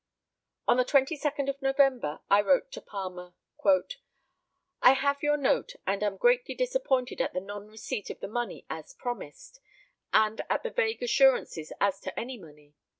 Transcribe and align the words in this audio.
On 0.67 0.77
the 0.77 0.83
22nd 0.83 1.47
of 1.47 1.61
November 1.61 2.21
I 2.27 2.41
wrote 2.41 2.71
to 2.71 2.81
Palmer: 2.81 3.35
"I 4.81 4.93
have 4.93 5.21
your 5.21 5.37
note 5.37 5.75
and 5.85 6.01
am 6.01 6.17
greatly 6.17 6.55
disappointed 6.55 7.21
at 7.21 7.33
the 7.33 7.39
non 7.39 7.67
receipt 7.67 8.09
of 8.09 8.19
the 8.19 8.27
money 8.27 8.65
as 8.67 8.95
promised, 8.95 9.59
and 10.11 10.41
at 10.49 10.63
the 10.63 10.71
vague 10.71 11.03
assurances 11.03 11.71
as 11.79 11.99
to 11.99 12.19
any 12.19 12.39
money. 12.39 12.73